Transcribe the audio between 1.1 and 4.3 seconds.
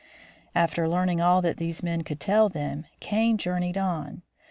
ail that these men could tell him, Kane journeyed on.